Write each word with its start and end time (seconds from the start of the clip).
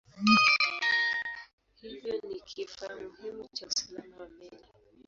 Hivyo 1.81 2.13
ni 2.29 2.39
kifaa 2.39 2.95
muhimu 2.95 3.47
cha 3.53 3.67
usalama 3.67 4.17
wa 4.17 4.29
meli. 4.29 4.65